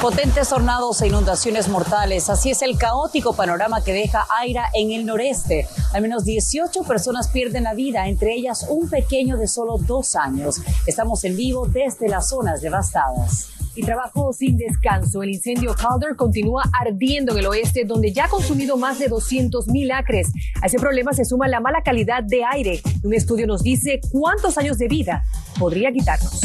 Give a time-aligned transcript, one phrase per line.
[0.00, 2.30] Potentes tornados e inundaciones mortales.
[2.30, 5.68] Así es el caótico panorama que deja Aira en el noreste.
[5.92, 10.62] Al menos 18 personas pierden la vida, entre ellas un pequeño de solo dos años.
[10.86, 13.48] Estamos en vivo desde las zonas devastadas.
[13.74, 15.22] Y trabajo sin descanso.
[15.22, 19.68] El incendio Calder continúa ardiendo en el oeste, donde ya ha consumido más de 200
[19.68, 20.32] mil acres.
[20.62, 22.80] A ese problema se suma la mala calidad de aire.
[23.02, 25.24] Un estudio nos dice cuántos años de vida
[25.58, 26.40] podría quitarnos.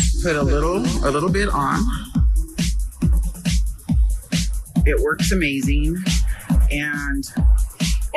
[4.85, 5.95] It works amazing.
[6.71, 7.23] And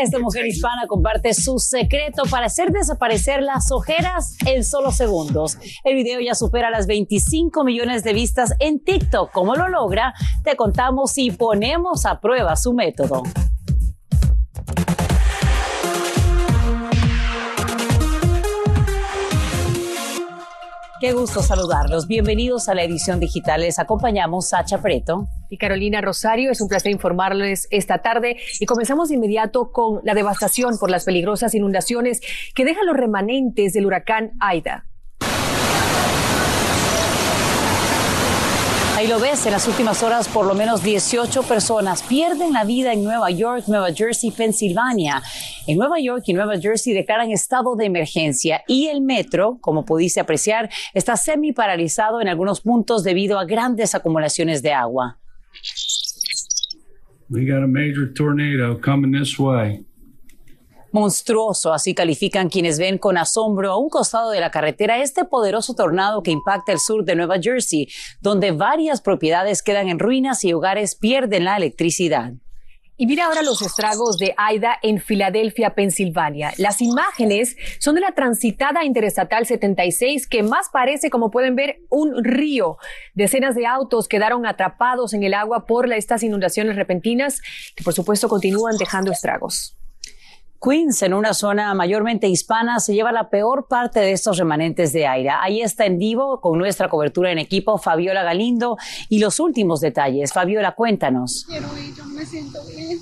[0.00, 5.58] Esta mujer hispana comparte su secreto para hacer desaparecer las ojeras en solo segundos.
[5.82, 9.32] El video ya supera las 25 millones de vistas en TikTok.
[9.32, 10.14] ¿Cómo lo logra?
[10.44, 13.24] Te contamos y ponemos a prueba su método.
[21.00, 22.08] Qué gusto saludarlos.
[22.08, 23.60] Bienvenidos a la edición digital.
[23.60, 25.28] Les acompañamos Sacha Preto.
[25.48, 30.14] Y Carolina Rosario, es un placer informarles esta tarde y comenzamos de inmediato con la
[30.14, 32.20] devastación por las peligrosas inundaciones
[32.52, 34.87] que dejan los remanentes del huracán Aida.
[38.98, 42.92] Ahí lo ves, en las últimas horas por lo menos 18 personas pierden la vida
[42.92, 45.22] en Nueva York, Nueva Jersey, Pensilvania.
[45.68, 50.18] En Nueva York y Nueva Jersey declaran estado de emergencia y el metro, como pudiste
[50.18, 55.20] apreciar, está semi paralizado en algunos puntos debido a grandes acumulaciones de agua.
[57.30, 59.87] We got a major tornado coming this way.
[60.90, 65.74] Monstruoso, así califican quienes ven con asombro a un costado de la carretera este poderoso
[65.74, 67.88] tornado que impacta el sur de Nueva Jersey,
[68.20, 72.32] donde varias propiedades quedan en ruinas y hogares pierden la electricidad.
[73.00, 76.52] Y mira ahora los estragos de Aida en Filadelfia, Pensilvania.
[76.56, 82.24] Las imágenes son de la transitada Interestatal 76, que más parece, como pueden ver, un
[82.24, 82.76] río.
[83.14, 87.40] Decenas de autos quedaron atrapados en el agua por estas inundaciones repentinas,
[87.76, 89.76] que por supuesto continúan dejando estragos.
[90.60, 95.06] Queens, en una zona mayormente hispana, se lleva la peor parte de estos remanentes de
[95.06, 95.30] aire.
[95.30, 98.76] Ahí está en vivo con nuestra cobertura en equipo Fabiola Galindo
[99.08, 100.32] y los últimos detalles.
[100.32, 101.44] Fabiola, cuéntanos.
[101.46, 102.98] quiero ir, yo me siento bien.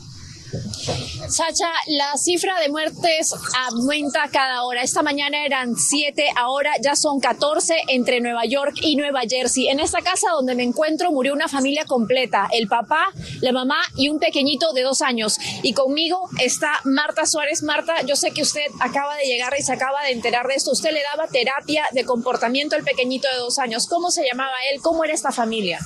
[1.29, 3.35] Sacha, la cifra de muertes
[3.69, 4.83] aumenta cada hora.
[4.83, 9.69] Esta mañana eran 7, ahora ya son 14 entre Nueva York y Nueva Jersey.
[9.69, 13.07] En esta casa donde me encuentro murió una familia completa, el papá,
[13.41, 15.39] la mamá y un pequeñito de dos años.
[15.63, 17.63] Y conmigo está Marta Suárez.
[17.63, 20.71] Marta, yo sé que usted acaba de llegar y se acaba de enterar de esto.
[20.71, 23.87] Usted le daba terapia de comportamiento al pequeñito de dos años.
[23.89, 24.81] ¿Cómo se llamaba él?
[24.81, 25.81] ¿Cómo era esta familia?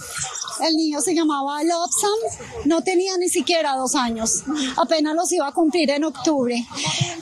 [0.62, 4.42] El niño se llamaba Lobsam, no tenía ni siquiera dos años,
[4.76, 6.66] apenas los iba a cumplir en octubre.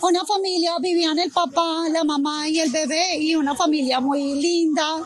[0.02, 4.96] Una familia, vivían el papá, la mamá y el bebé, y una familia muy linda.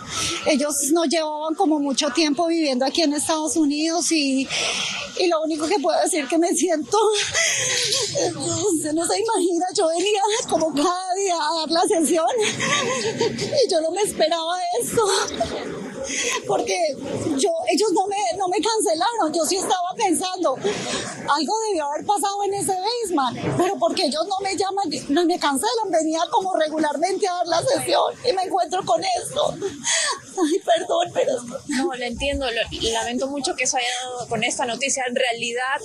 [0.46, 4.48] Ellos nos llevaban como mucho tiempo viviendo aquí en Estados Unidos y,
[5.18, 6.96] y lo único que puedo decir que me siento,
[8.74, 13.80] usted no se imagina, yo venía como cada día a dar la sesión y yo
[13.80, 15.02] no me esperaba esto.
[16.46, 16.76] porque
[17.36, 22.44] yo, ellos no me, no me cancelaron, yo sí estaba pensando, algo debió haber pasado
[22.44, 27.26] en ese basement, pero porque ellos no me llaman, no me cancelan, venía como regularmente
[27.28, 29.54] a dar la sesión y me encuentro con esto.
[29.54, 31.32] Ay, perdón, pero...
[31.68, 32.46] No, lo entiendo,
[32.92, 35.04] lamento mucho que se haya dado con esta noticia.
[35.06, 35.78] En realidad,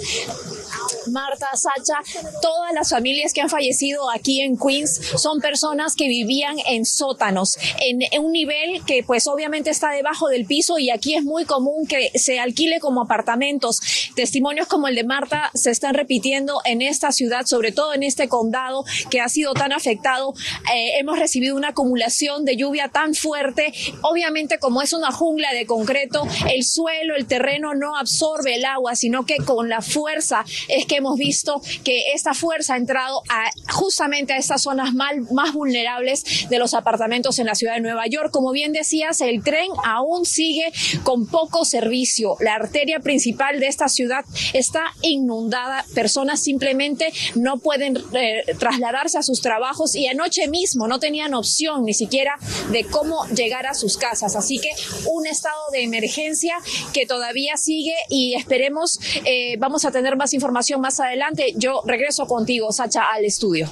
[1.11, 1.99] Marta, Sacha,
[2.41, 7.57] todas las familias que han fallecido aquí en Queens son personas que vivían en sótanos,
[7.81, 11.45] en, en un nivel que pues obviamente está debajo del piso y aquí es muy
[11.45, 13.81] común que se alquile como apartamentos.
[14.15, 18.27] Testimonios como el de Marta se están repitiendo en esta ciudad, sobre todo en este
[18.27, 20.33] condado que ha sido tan afectado.
[20.73, 23.73] Eh, hemos recibido una acumulación de lluvia tan fuerte.
[24.01, 28.95] Obviamente como es una jungla de concreto, el suelo, el terreno no absorbe el agua,
[28.95, 33.21] sino que con la fuerza es que hemos visto que esta fuerza ha entrado
[33.69, 38.31] justamente a estas zonas más vulnerables de los apartamentos en la ciudad de Nueva York.
[38.31, 40.71] Como bien decías, el tren aún sigue
[41.03, 42.37] con poco servicio.
[42.39, 45.85] La arteria principal de esta ciudad está inundada.
[45.93, 51.85] Personas simplemente no pueden eh, trasladarse a sus trabajos y anoche mismo no tenían opción
[51.85, 52.35] ni siquiera
[52.71, 54.35] de cómo llegar a sus casas.
[54.35, 54.69] Así que
[55.05, 56.55] un estado de emergencia
[56.93, 61.53] que todavía sigue y esperemos, eh, vamos a tener más información más adelante.
[61.55, 63.69] Yo regreso contigo, Sacha, al estudio.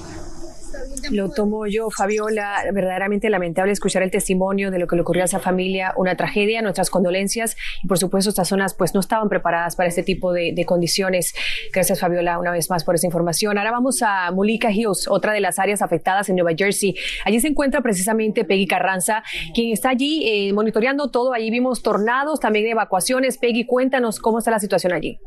[1.10, 2.64] Lo tomo yo, Fabiola.
[2.72, 5.92] Verdaderamente lamentable escuchar el testimonio de lo que le ocurrió a esa familia.
[5.96, 7.56] Una tragedia, nuestras condolencias.
[7.82, 11.34] Y por supuesto, estas zonas pues no estaban preparadas para este tipo de, condiciones.
[11.72, 13.56] Gracias, Fabiola, una vez más por esa información.
[13.58, 16.96] Ahora vamos a Mulika Hills, otra de las áreas afectadas en Nueva Jersey.
[17.24, 19.22] Allí se encuentra precisamente Peggy Carranza,
[19.54, 21.32] quien está allí eh, monitoreando todo.
[21.32, 23.38] Allí vimos tornados, también evacuaciones.
[23.38, 25.18] Peggy, cuéntanos cómo está la situación allí.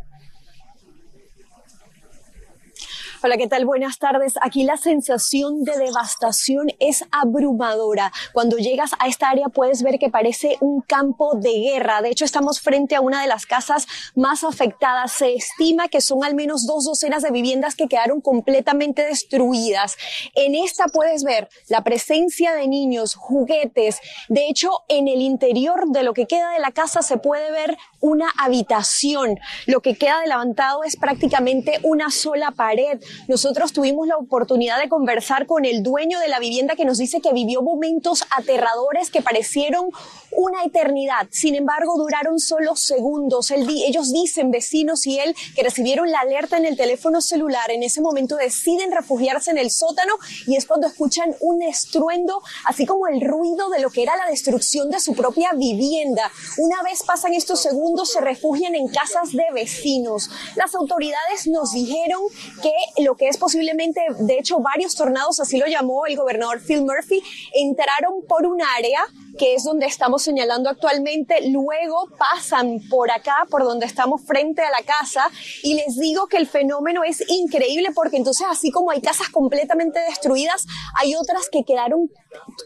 [3.22, 3.66] Hola, ¿qué tal?
[3.66, 4.36] Buenas tardes.
[4.42, 8.14] Aquí la sensación de devastación es abrumadora.
[8.32, 12.02] Cuando llegas a esta área puedes ver que parece un campo de guerra.
[12.02, 15.12] De hecho, estamos frente a una de las casas más afectadas.
[15.12, 19.98] Se estima que son al menos dos docenas de viviendas que quedaron completamente destruidas.
[20.34, 24.00] En esta puedes ver la presencia de niños, juguetes.
[24.30, 27.78] De hecho, en el interior de lo que queda de la casa se puede ver
[28.02, 29.40] una habitación.
[29.66, 33.02] Lo que queda levantado es prácticamente una sola pared.
[33.28, 37.22] Nosotros tuvimos la oportunidad de conversar con el dueño de la vivienda que nos dice
[37.22, 39.90] que vivió momentos aterradores que parecieron
[40.32, 41.28] una eternidad.
[41.32, 43.52] Sin embargo, duraron solo segundos.
[43.52, 47.72] ellos dicen, vecinos y él, que recibieron la alerta en el teléfono celular.
[47.72, 50.14] En ese momento deciden refugiarse en el sótano
[50.48, 54.30] y es cuando escuchan un estruendo, así como el ruido de lo que era la
[54.30, 56.32] destrucción de su propia vivienda.
[56.58, 60.30] Una vez pasan estos segundos, se refugian en casas de vecinos.
[60.56, 62.22] Las autoridades nos dijeron
[62.62, 66.82] que lo que es posiblemente, de hecho, varios tornados, así lo llamó el gobernador Phil
[66.82, 67.22] Murphy,
[67.54, 69.02] entraron por un área
[69.40, 74.70] que es donde estamos señalando actualmente, luego pasan por acá, por donde estamos frente a
[74.70, 75.32] la casa,
[75.64, 80.00] y les digo que el fenómeno es increíble porque entonces así como hay casas completamente
[80.02, 80.68] destruidas,
[81.00, 82.12] hay otras que quedaron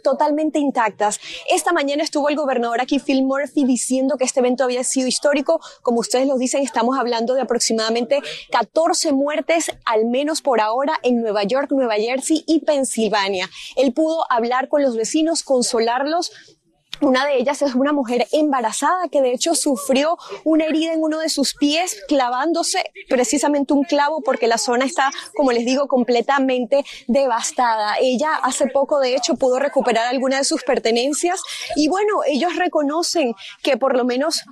[0.03, 1.19] totalmente intactas.
[1.49, 5.61] Esta mañana estuvo el gobernador aquí, Phil Murphy, diciendo que este evento había sido histórico.
[5.81, 8.19] Como ustedes lo dicen, estamos hablando de aproximadamente
[8.51, 13.49] 14 muertes, al menos por ahora, en Nueva York, Nueva Jersey y Pensilvania.
[13.75, 16.31] Él pudo hablar con los vecinos, consolarlos,
[17.01, 21.19] una de ellas es una mujer embarazada que de hecho sufrió una herida en uno
[21.19, 26.85] de sus pies clavándose precisamente un clavo porque la zona está, como les digo, completamente
[27.07, 27.95] devastada.
[27.99, 31.41] Ella hace poco de hecho pudo recuperar alguna de sus pertenencias
[31.75, 34.43] y bueno, ellos reconocen que por lo menos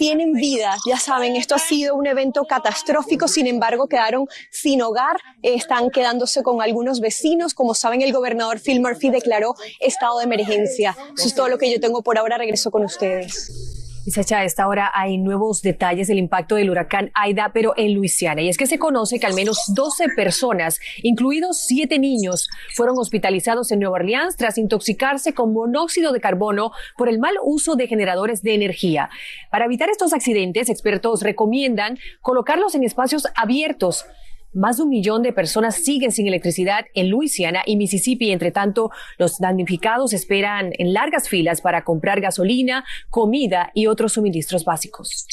[0.00, 0.78] tienen vida.
[0.86, 6.42] Ya saben, esto ha sido un evento catastrófico, sin embargo, quedaron sin hogar, están quedándose
[6.42, 7.52] con algunos vecinos.
[7.52, 10.96] Como saben, el gobernador Phil Murphy declaró estado de emergencia.
[11.14, 12.38] Eso es todo lo que yo tengo por ahora.
[12.38, 13.79] Regreso con ustedes.
[14.06, 18.40] Y esta hora hay nuevos detalles del impacto del huracán Aida, pero en Luisiana.
[18.40, 23.70] Y es que se conoce que al menos 12 personas, incluidos 7 niños, fueron hospitalizados
[23.70, 28.42] en Nueva Orleans tras intoxicarse con monóxido de carbono por el mal uso de generadores
[28.42, 29.10] de energía.
[29.50, 34.06] Para evitar estos accidentes, expertos recomiendan colocarlos en espacios abiertos
[34.52, 38.30] más de un millón de personas siguen sin electricidad en Luisiana y Mississippi.
[38.30, 44.64] Entre tanto, los damnificados esperan en largas filas para comprar gasolina, comida y otros suministros
[44.64, 45.26] básicos.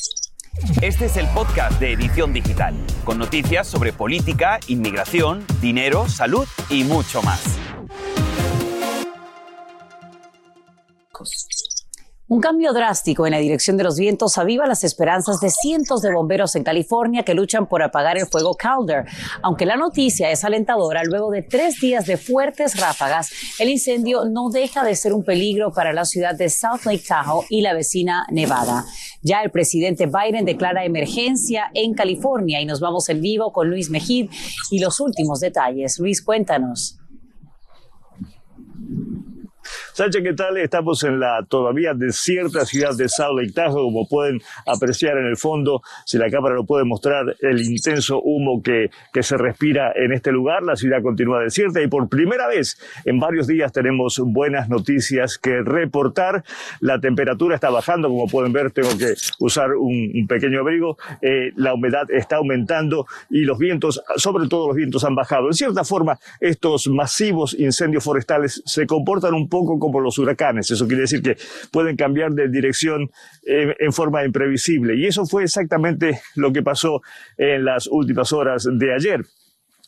[0.81, 2.73] Este es el podcast de Edición Digital,
[3.03, 7.59] con noticias sobre política, inmigración, dinero, salud y mucho más.
[12.29, 16.13] Un cambio drástico en la dirección de los vientos aviva las esperanzas de cientos de
[16.13, 19.05] bomberos en California que luchan por apagar el fuego Calder.
[19.41, 24.49] Aunque la noticia es alentadora, luego de tres días de fuertes ráfagas, el incendio no
[24.49, 28.25] deja de ser un peligro para la ciudad de South Lake Tahoe y la vecina
[28.29, 28.83] Nevada.
[29.21, 33.89] Ya el presidente Biden declara emergencia en California y nos vamos en vivo con Luis
[33.89, 34.29] Mejid
[34.69, 35.97] y los últimos detalles.
[35.97, 36.97] Luis, cuéntanos.
[39.97, 40.57] Sacha, ¿qué tal?
[40.57, 45.37] Estamos en la todavía desierta ciudad de Salt Lake Tahoe, como pueden apreciar en el
[45.37, 50.13] fondo, si la cámara lo puede mostrar, el intenso humo que, que se respira en
[50.13, 50.61] este lugar.
[50.61, 55.63] La ciudad continúa desierta y por primera vez en varios días tenemos buenas noticias que
[55.63, 56.43] reportar.
[56.79, 60.99] La temperatura está bajando, como pueden ver, tengo que usar un, pequeño abrigo.
[61.23, 65.47] Eh, la humedad está aumentando y los vientos, sobre todo los vientos, han bajado.
[65.47, 70.69] En cierta forma, estos masivos incendios forestales se comportan un poco como los huracanes.
[70.71, 71.37] Eso quiere decir que
[71.71, 73.09] pueden cambiar de dirección
[73.45, 74.95] eh, en forma imprevisible.
[74.95, 77.01] Y eso fue exactamente lo que pasó
[77.37, 79.21] en las últimas horas de ayer.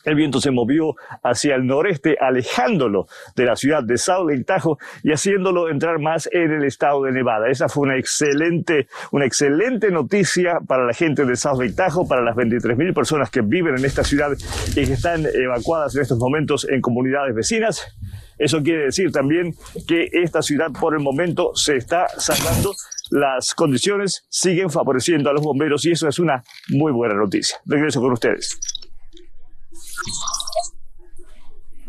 [0.05, 4.77] El viento se movió hacia el noreste, alejándolo de la ciudad de Salt Lake Tahoe
[5.03, 7.49] y haciéndolo entrar más en el estado de Nevada.
[7.49, 12.21] Esa fue una excelente, una excelente noticia para la gente de South Lake Tahoe, para
[12.21, 14.31] las 23.000 personas que viven en esta ciudad
[14.69, 17.93] y que están evacuadas en estos momentos en comunidades vecinas.
[18.39, 19.53] Eso quiere decir también
[19.87, 22.73] que esta ciudad por el momento se está salvando.
[23.11, 27.57] Las condiciones siguen favoreciendo a los bomberos y eso es una muy buena noticia.
[27.65, 28.57] Regreso con ustedes.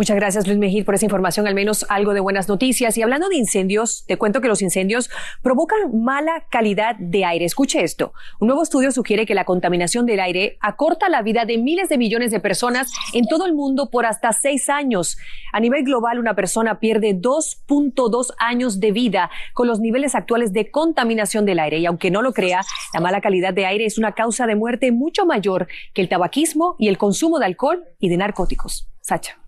[0.00, 2.96] Muchas gracias, Luis Mejid, por esa información, al menos algo de buenas noticias.
[2.96, 5.10] Y hablando de incendios, te cuento que los incendios
[5.42, 7.44] provocan mala calidad de aire.
[7.44, 8.14] Escuche esto.
[8.40, 11.98] Un nuevo estudio sugiere que la contaminación del aire acorta la vida de miles de
[11.98, 15.18] millones de personas en todo el mundo por hasta seis años.
[15.52, 20.70] A nivel global, una persona pierde 2.2 años de vida con los niveles actuales de
[20.70, 21.76] contaminación del aire.
[21.76, 22.62] Y aunque no lo crea,
[22.94, 26.76] la mala calidad de aire es una causa de muerte mucho mayor que el tabaquismo
[26.78, 28.88] y el consumo de alcohol y de narcóticos.
[29.02, 29.39] Sacha.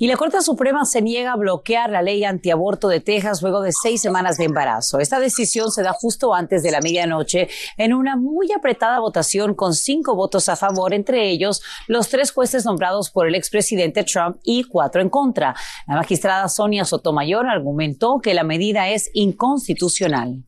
[0.00, 3.72] Y la Corte Suprema se niega a bloquear la ley antiaborto de Texas luego de
[3.72, 5.00] seis semanas de embarazo.
[5.00, 9.74] Esta decisión se da justo antes de la medianoche en una muy apretada votación con
[9.74, 14.62] cinco votos a favor, entre ellos los tres jueces nombrados por el expresidente Trump y
[14.62, 15.56] cuatro en contra.
[15.88, 20.44] La magistrada Sonia Sotomayor argumentó que la medida es inconstitucional.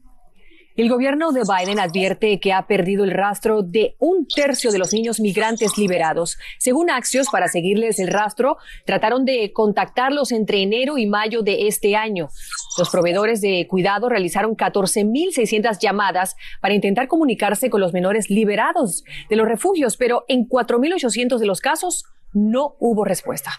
[0.81, 4.95] El gobierno de Biden advierte que ha perdido el rastro de un tercio de los
[4.95, 6.39] niños migrantes liberados.
[6.57, 8.57] Según Axios, para seguirles el rastro,
[8.87, 12.31] trataron de contactarlos entre enero y mayo de este año.
[12.79, 19.37] Los proveedores de cuidado realizaron 14.600 llamadas para intentar comunicarse con los menores liberados de
[19.37, 23.51] los refugios, pero en 4.800 de los casos no hubo respuesta.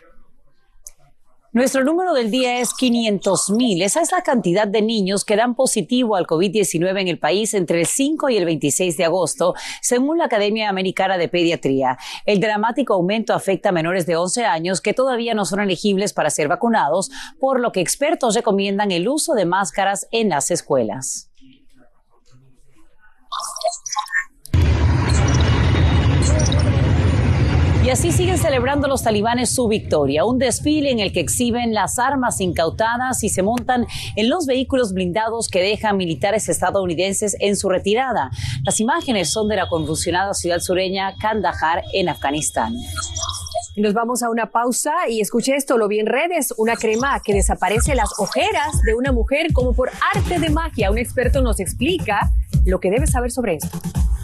[1.54, 3.84] Nuestro número del día es 500.000.
[3.84, 7.82] Esa es la cantidad de niños que dan positivo al COVID-19 en el país entre
[7.82, 11.98] el 5 y el 26 de agosto, según la Academia Americana de Pediatría.
[12.26, 16.30] El dramático aumento afecta a menores de 11 años que todavía no son elegibles para
[16.30, 21.32] ser vacunados, por lo que expertos recomiendan el uso de máscaras en las escuelas.
[27.84, 31.98] Y así siguen celebrando los talibanes su victoria, un desfile en el que exhiben las
[31.98, 37.70] armas incautadas y se montan en los vehículos blindados que dejan militares estadounidenses en su
[37.70, 38.30] retirada.
[38.64, 42.76] Las imágenes son de la convulsionada ciudad sureña Kandahar en Afganistán.
[43.78, 47.34] Nos vamos a una pausa y escuche esto, lo vi en redes, una crema que
[47.34, 50.92] desaparece las ojeras de una mujer como por arte de magia.
[50.92, 52.30] Un experto nos explica
[52.64, 53.80] lo que debes saber sobre esto.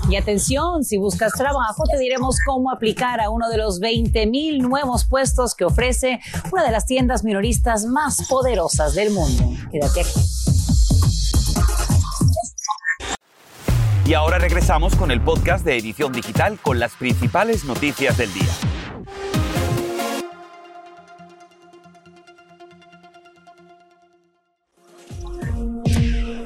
[0.09, 4.59] Y atención, si buscas trabajo, te diremos cómo aplicar a uno de los 20 mil
[4.59, 6.21] nuevos puestos que ofrece
[6.51, 9.51] una de las tiendas minoristas más poderosas del mundo.
[9.69, 10.19] Quédate aquí.
[14.05, 18.76] Y ahora regresamos con el podcast de Edición Digital con las principales noticias del día.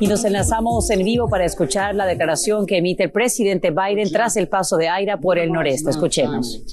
[0.01, 4.35] Y nos enlazamos en vivo para escuchar la declaración que emite el presidente Biden tras
[4.35, 5.91] el paso de Aira por el noreste.
[5.91, 6.63] Escuchemos.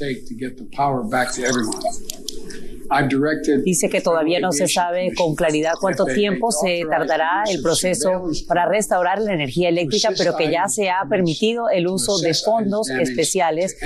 [3.62, 8.66] Dice que todavía no se sabe con claridad cuánto tiempo se tardará el proceso para
[8.66, 13.76] restaurar la energía eléctrica, pero que ya se ha permitido el uso de fondos especiales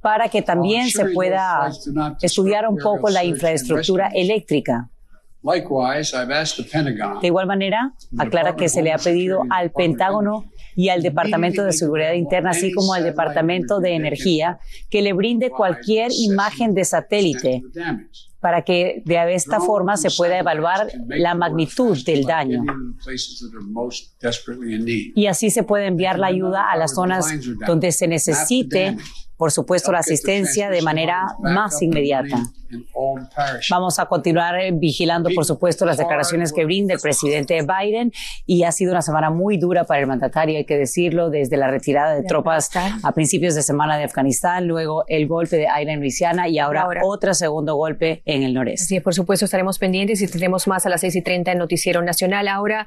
[0.00, 1.70] para que también se pueda
[2.20, 4.90] estudiar un poco la infraestructura eléctrica.
[7.20, 11.72] De igual manera, aclara que se le ha pedido al Pentágono y al Departamento de
[11.72, 14.58] Seguridad Interna, así como al Departamento de Energía,
[14.90, 17.62] que le brinde cualquier imagen de satélite
[18.40, 22.62] para que de esta forma se pueda evaluar la magnitud del daño.
[25.16, 27.26] Y así se puede enviar la ayuda a las zonas
[27.66, 28.96] donde se necesite
[29.38, 32.42] por supuesto, la asistencia de manera más inmediata.
[33.70, 38.12] Vamos a continuar eh, vigilando, por supuesto, las declaraciones que brinda el presidente Biden
[38.44, 41.70] y ha sido una semana muy dura para el mandatario, hay que decirlo, desde la
[41.70, 42.70] retirada de tropas
[43.02, 46.86] a principios de semana de Afganistán, luego el golpe de Aira en Luisiana y ahora,
[47.02, 48.86] otro segundo golpe en el noreste.
[48.86, 52.02] Sí, por supuesto, estaremos pendientes y tendremos más a las 6 y 30 en Noticiero
[52.02, 52.48] Nacional.
[52.48, 52.86] Ahora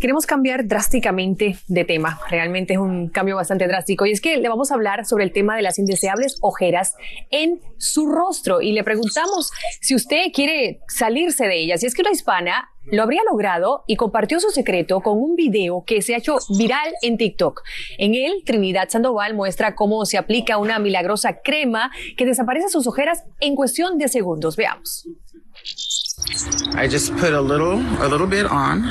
[0.00, 2.18] queremos cambiar drásticamente de tema.
[2.30, 5.32] Realmente es un cambio bastante drástico y es que le vamos a hablar sobre el
[5.32, 6.94] tema de las indeseables ojeras
[7.30, 9.17] en su rostro y le preguntamos
[9.80, 11.82] si usted quiere salirse de ellas.
[11.82, 15.84] Y es que una hispana lo habría logrado y compartió su secreto con un video
[15.86, 17.62] que se ha hecho viral en TikTok.
[17.98, 23.24] En él, Trinidad Sandoval muestra cómo se aplica una milagrosa crema que desaparece sus ojeras
[23.40, 24.56] en cuestión de segundos.
[24.56, 25.06] Veamos.
[26.74, 28.84] I just put a little, a little bit on.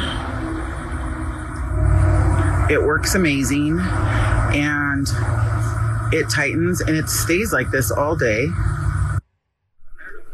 [2.70, 5.08] It works amazing, and
[6.12, 8.48] it tightens, and it stays like this all day.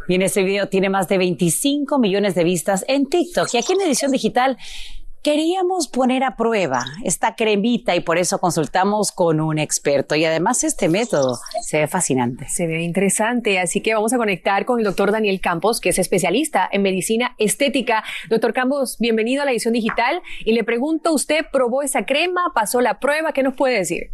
[0.08, 3.48] Y en este video tiene más de 25 millones de vistas en TikTok.
[3.54, 4.58] Y aquí en Edición Digital
[5.24, 10.16] queríamos poner a prueba esta cremita y por eso consultamos con un experto.
[10.16, 12.50] Y además este método se ve fascinante.
[12.50, 16.00] Se ve interesante, así que vamos a conectar con el doctor Daniel Campos, que es
[16.00, 18.04] especialista en medicina estética.
[18.30, 20.22] Doctor Campos, bienvenido a la edición digital.
[20.44, 22.52] Y le pregunto, ¿usted probó esa crema?
[22.54, 23.32] ¿Pasó la prueba?
[23.32, 24.12] ¿Qué nos puede decir?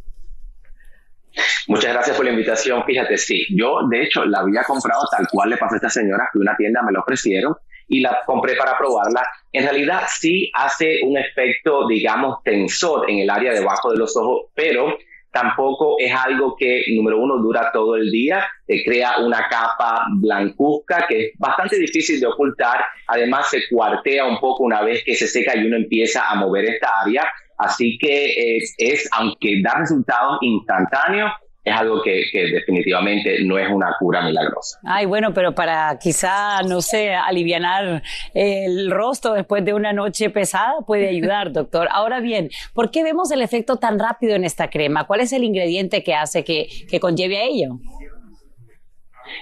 [1.68, 2.84] Muchas gracias por la invitación.
[2.86, 6.30] Fíjate, sí, yo de hecho la había comprado tal cual le pasó a esta señora,
[6.32, 7.56] que una tienda me lo ofrecieron
[7.88, 9.22] y la compré para probarla.
[9.52, 14.52] En realidad sí hace un efecto, digamos, tensor en el área debajo de los ojos,
[14.54, 14.98] pero
[15.32, 21.06] tampoco es algo que, número uno, dura todo el día, te crea una capa blancuzca
[21.08, 25.28] que es bastante difícil de ocultar, además se cuartea un poco una vez que se
[25.28, 27.26] seca y uno empieza a mover esta área,
[27.60, 31.32] así que eh, es, aunque da resultados instantáneos,
[31.64, 34.80] es algo que, definitivamente no es una cura milagrosa.
[34.84, 38.02] Ay, bueno, pero para quizá, no sé, aliviar
[38.34, 41.88] el rostro después de una noche pesada puede ayudar, doctor.
[41.92, 45.06] Ahora bien, ¿por qué vemos el efecto tan rápido en esta crema?
[45.06, 47.80] ¿Cuál es el ingrediente que hace que, que conlleve a ello?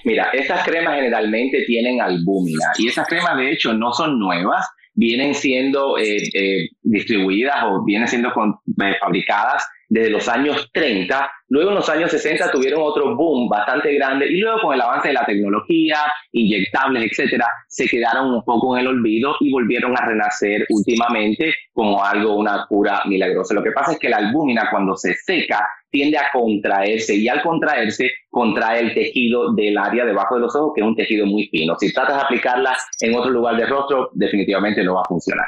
[0.03, 5.35] Mira, estas cremas generalmente tienen albúmina y esas cremas de hecho no son nuevas, vienen
[5.35, 11.75] siendo eh, eh, distribuidas o vienen siendo eh, fabricadas desde los años 30 Luego en
[11.75, 15.25] los años 60 tuvieron otro boom bastante grande y luego con el avance de la
[15.25, 15.97] tecnología,
[16.33, 22.03] inyectables, etcétera, se quedaron un poco en el olvido y volvieron a renacer últimamente como
[22.03, 23.53] algo, una cura milagrosa.
[23.53, 27.41] Lo que pasa es que la albúmina cuando se seca tiende a contraerse y al
[27.41, 31.47] contraerse contrae el tejido del área debajo de los ojos, que es un tejido muy
[31.47, 31.75] fino.
[31.79, 35.47] Si tratas de aplicarla en otro lugar del rostro, definitivamente no va a funcionar.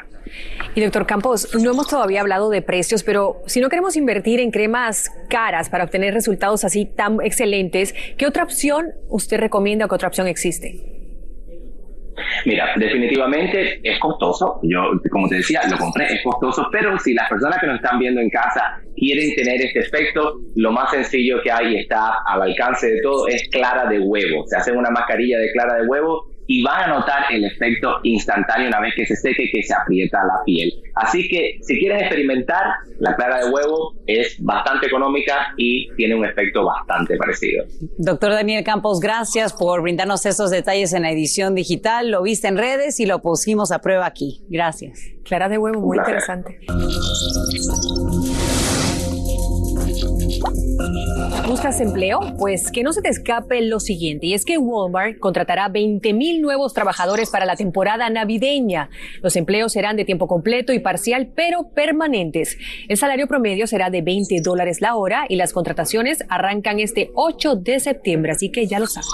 [0.74, 4.50] Y doctor Campos, no hemos todavía hablado de precios, pero si no queremos invertir en
[4.50, 9.94] cremas caras para obtener resultados así tan excelentes, ¿qué otra opción usted recomienda o qué
[9.96, 11.00] otra opción existe?
[12.44, 14.60] Mira, definitivamente es costoso.
[14.62, 17.98] Yo, como te decía, lo compré, es costoso, pero si las personas que nos están
[17.98, 22.86] viendo en casa quieren tener este efecto, lo más sencillo que hay está al alcance
[22.88, 24.46] de todo es clara de huevo.
[24.46, 28.66] Se hace una mascarilla de clara de huevo y van a notar el efecto instantáneo
[28.66, 30.72] una vez que se seque que se aprieta la piel.
[30.96, 32.64] Así que si quieren experimentar,
[32.98, 37.64] la clara de huevo es bastante económica y tiene un efecto bastante parecido.
[37.98, 42.10] Doctor Daniel Campos, gracias por brindarnos esos detalles en la edición digital.
[42.10, 44.42] Lo viste en redes y lo pusimos a prueba aquí.
[44.48, 44.98] Gracias.
[45.22, 46.58] Clara de huevo, muy interesante.
[51.46, 52.20] ¿Buscas empleo?
[52.38, 56.40] Pues que no se te escape lo siguiente, y es que Walmart contratará 20 mil
[56.40, 58.90] nuevos trabajadores para la temporada navideña.
[59.22, 62.56] Los empleos serán de tiempo completo y parcial, pero permanentes.
[62.88, 67.56] El salario promedio será de 20 dólares la hora y las contrataciones arrancan este 8
[67.56, 69.08] de septiembre, así que ya lo sabes.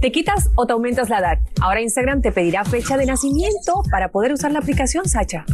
[0.00, 1.38] ¿Te quitas o te aumentas la edad?
[1.60, 5.44] Ahora Instagram te pedirá fecha de nacimiento para poder usar la aplicación, Sacha.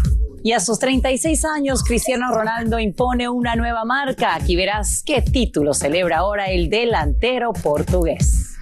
[0.48, 4.34] Y a sus 36 años, Cristiano Ronaldo impone una nueva marca.
[4.34, 8.56] Aquí verás qué título celebra ahora el delantero portugués.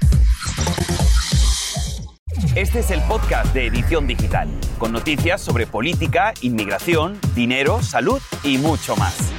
[2.57, 8.59] Este es el podcast de Edición Digital, con noticias sobre política, inmigración, dinero, salud y
[8.59, 9.36] mucho más.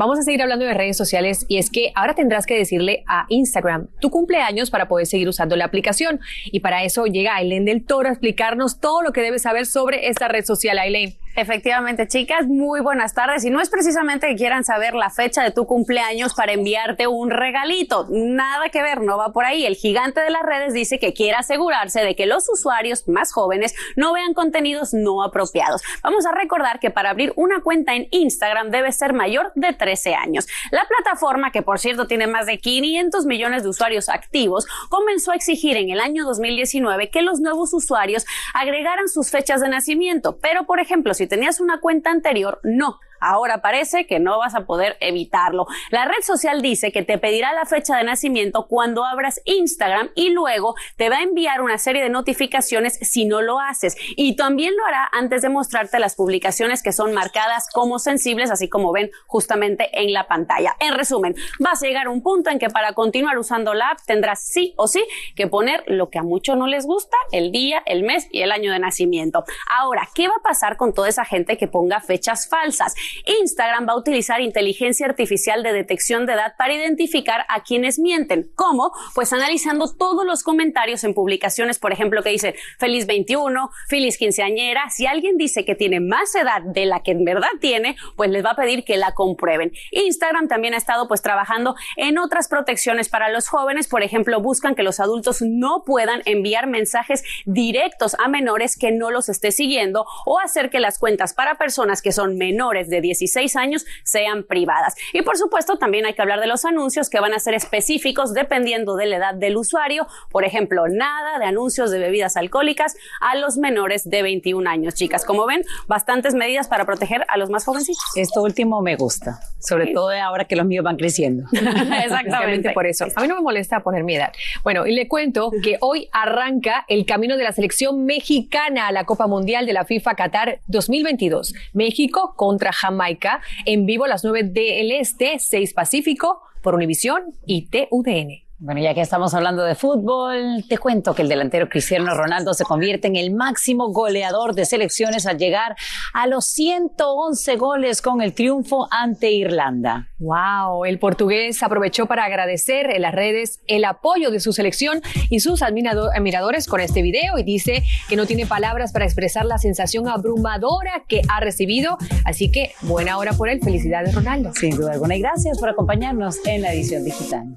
[0.00, 3.26] Vamos a seguir hablando de redes sociales y es que ahora tendrás que decirle a
[3.28, 6.20] Instagram tu cumpleaños para poder seguir usando la aplicación.
[6.46, 10.08] Y para eso llega Aileen del Toro a explicarnos todo lo que debes saber sobre
[10.08, 11.19] esta red social, Aileen.
[11.36, 13.44] Efectivamente, chicas, muy buenas tardes.
[13.44, 17.30] Y no es precisamente que quieran saber la fecha de tu cumpleaños para enviarte un
[17.30, 18.06] regalito.
[18.10, 19.64] Nada que ver, no va por ahí.
[19.64, 23.74] El gigante de las redes dice que quiere asegurarse de que los usuarios más jóvenes
[23.94, 25.82] no vean contenidos no apropiados.
[26.02, 30.14] Vamos a recordar que para abrir una cuenta en Instagram debe ser mayor de 13
[30.16, 30.48] años.
[30.72, 35.36] La plataforma, que por cierto tiene más de 500 millones de usuarios activos, comenzó a
[35.36, 40.38] exigir en el año 2019 que los nuevos usuarios agregaran sus fechas de nacimiento.
[40.40, 42.98] Pero, por ejemplo, si tenías una cuenta anterior, no.
[43.20, 45.66] Ahora parece que no vas a poder evitarlo.
[45.90, 50.30] La red social dice que te pedirá la fecha de nacimiento cuando abras Instagram y
[50.30, 53.96] luego te va a enviar una serie de notificaciones si no lo haces.
[54.16, 58.68] Y también lo hará antes de mostrarte las publicaciones que son marcadas como sensibles, así
[58.68, 60.76] como ven justamente en la pantalla.
[60.80, 63.98] En resumen, vas a llegar a un punto en que para continuar usando la app
[64.06, 65.04] tendrás sí o sí
[65.36, 68.52] que poner lo que a muchos no les gusta, el día, el mes y el
[68.52, 69.44] año de nacimiento.
[69.68, 72.94] Ahora, ¿qué va a pasar con toda esa gente que ponga fechas falsas?
[73.26, 78.50] Instagram va a utilizar inteligencia artificial de detección de edad para identificar a quienes mienten.
[78.54, 78.92] ¿Cómo?
[79.14, 84.90] Pues analizando todos los comentarios en publicaciones, por ejemplo, que dicen feliz 21, feliz quinceañera.
[84.90, 88.44] Si alguien dice que tiene más edad de la que en verdad tiene, pues les
[88.44, 89.72] va a pedir que la comprueben.
[89.90, 93.88] Instagram también ha estado pues trabajando en otras protecciones para los jóvenes.
[93.88, 99.10] Por ejemplo, buscan que los adultos no puedan enviar mensajes directos a menores que no
[99.10, 103.08] los esté siguiendo o hacer que las cuentas para personas que son menores de de
[103.08, 104.94] 16 años sean privadas.
[105.12, 108.34] Y por supuesto, también hay que hablar de los anuncios que van a ser específicos
[108.34, 110.06] dependiendo de la edad del usuario.
[110.30, 115.24] Por ejemplo, nada de anuncios de bebidas alcohólicas a los menores de 21 años, chicas.
[115.24, 118.04] Como ven, bastantes medidas para proteger a los más jovencitos.
[118.16, 121.48] Esto último me gusta, sobre todo ahora que los míos van creciendo.
[121.52, 123.06] Exactamente por eso.
[123.14, 124.32] A mí no me molesta poner mi edad.
[124.62, 129.04] Bueno, y le cuento que hoy arranca el camino de la selección mexicana a la
[129.04, 131.54] Copa Mundial de la FIFA Qatar 2022.
[131.72, 137.68] México contra Jamaica en vivo a las 9 del Este, 6 Pacífico por Univisión y
[137.68, 138.49] TUDN.
[138.62, 142.64] Bueno, ya que estamos hablando de fútbol, te cuento que el delantero Cristiano Ronaldo se
[142.64, 145.76] convierte en el máximo goleador de selecciones al llegar
[146.12, 150.10] a los 111 goles con el triunfo ante Irlanda.
[150.18, 155.40] Wow, el portugués aprovechó para agradecer en las redes el apoyo de su selección y
[155.40, 160.06] sus admiradores con este video y dice que no tiene palabras para expresar la sensación
[160.06, 161.96] abrumadora que ha recibido,
[162.26, 164.52] así que buena hora por él, felicidades Ronaldo.
[164.52, 167.56] Sin duda alguna y gracias por acompañarnos en la edición digital.